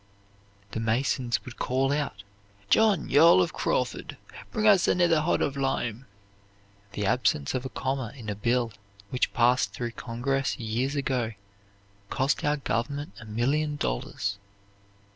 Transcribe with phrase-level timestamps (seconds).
[0.71, 2.23] The masons would call out,
[2.71, 4.17] "John, Yearl of Crawford,
[4.51, 6.07] bring us anither hod o' lime."
[6.93, 8.71] The absence of a comma in a bill
[9.11, 11.33] which passed through Congress years ago
[12.09, 14.39] cost our government a million dollars.